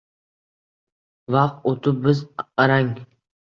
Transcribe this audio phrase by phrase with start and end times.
[1.37, 2.27] Vaqt o‘tib, biz
[2.67, 2.93] arang